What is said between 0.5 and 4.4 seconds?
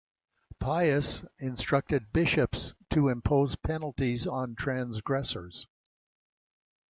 Pius instructed bishops to impose penalties